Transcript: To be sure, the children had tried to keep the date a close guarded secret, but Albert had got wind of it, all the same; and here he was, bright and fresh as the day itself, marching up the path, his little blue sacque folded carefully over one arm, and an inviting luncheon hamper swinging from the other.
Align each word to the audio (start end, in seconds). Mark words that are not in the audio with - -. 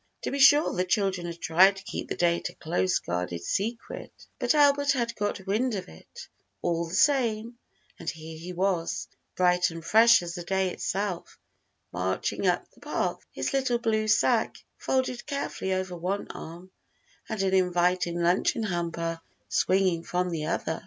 To 0.23 0.31
be 0.31 0.39
sure, 0.39 0.73
the 0.73 0.83
children 0.83 1.27
had 1.27 1.39
tried 1.39 1.75
to 1.75 1.83
keep 1.83 2.07
the 2.07 2.15
date 2.15 2.49
a 2.49 2.55
close 2.55 2.97
guarded 2.97 3.43
secret, 3.43 4.11
but 4.39 4.55
Albert 4.55 4.93
had 4.93 5.13
got 5.15 5.45
wind 5.45 5.75
of 5.75 5.87
it, 5.87 6.27
all 6.63 6.87
the 6.89 6.95
same; 6.95 7.59
and 7.99 8.09
here 8.09 8.35
he 8.39 8.51
was, 8.51 9.07
bright 9.35 9.69
and 9.69 9.85
fresh 9.85 10.23
as 10.23 10.33
the 10.33 10.43
day 10.43 10.71
itself, 10.73 11.37
marching 11.91 12.47
up 12.47 12.67
the 12.71 12.81
path, 12.81 13.19
his 13.31 13.53
little 13.53 13.77
blue 13.77 14.07
sacque 14.07 14.57
folded 14.75 15.27
carefully 15.27 15.71
over 15.71 15.95
one 15.95 16.25
arm, 16.31 16.71
and 17.29 17.43
an 17.43 17.53
inviting 17.53 18.19
luncheon 18.19 18.63
hamper 18.63 19.21
swinging 19.49 20.01
from 20.03 20.31
the 20.31 20.47
other. 20.47 20.79